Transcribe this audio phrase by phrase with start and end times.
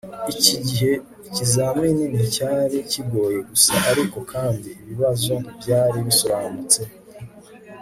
[0.33, 0.91] Iki gihe
[1.27, 6.79] ikizamini nticyari kigoye gusa ariko kandi ibibazo ntibyari bisobanutse